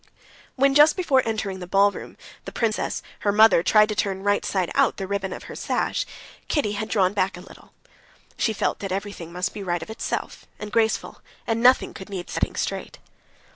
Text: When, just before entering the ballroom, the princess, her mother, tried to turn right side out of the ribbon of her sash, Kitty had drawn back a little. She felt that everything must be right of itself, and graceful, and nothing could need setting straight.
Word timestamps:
When, 0.55 0.73
just 0.73 0.97
before 0.97 1.21
entering 1.27 1.59
the 1.59 1.67
ballroom, 1.67 2.17
the 2.45 2.51
princess, 2.51 3.03
her 3.19 3.31
mother, 3.31 3.61
tried 3.61 3.87
to 3.89 3.93
turn 3.95 4.23
right 4.23 4.43
side 4.43 4.71
out 4.73 4.93
of 4.93 4.95
the 4.95 5.05
ribbon 5.05 5.31
of 5.31 5.43
her 5.43 5.53
sash, 5.53 6.07
Kitty 6.47 6.71
had 6.71 6.89
drawn 6.89 7.13
back 7.13 7.37
a 7.37 7.41
little. 7.41 7.71
She 8.35 8.51
felt 8.51 8.79
that 8.79 8.91
everything 8.91 9.31
must 9.31 9.53
be 9.53 9.61
right 9.61 9.83
of 9.83 9.91
itself, 9.91 10.47
and 10.57 10.71
graceful, 10.71 11.21
and 11.45 11.61
nothing 11.61 11.93
could 11.93 12.09
need 12.09 12.31
setting 12.31 12.55
straight. 12.55 12.97